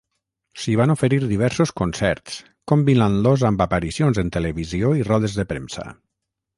[0.61, 2.39] S'hi van oferir diversos concerts
[2.73, 5.91] combinant-los amb aparicions en televisió i rodes de premsa.